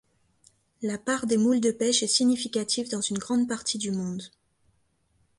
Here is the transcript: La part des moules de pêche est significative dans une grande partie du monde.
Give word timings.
La 0.81 0.97
part 0.97 1.27
des 1.27 1.37
moules 1.37 1.61
de 1.61 1.69
pêche 1.69 2.01
est 2.01 2.07
significative 2.07 2.89
dans 2.89 3.01
une 3.01 3.19
grande 3.19 3.47
partie 3.47 3.77
du 3.77 3.91
monde. 3.91 4.31